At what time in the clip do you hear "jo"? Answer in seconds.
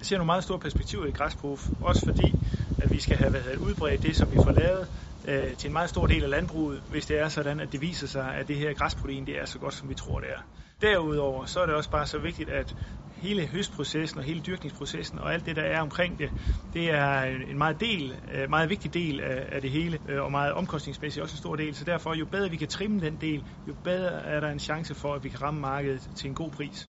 22.14-22.26, 23.66-23.74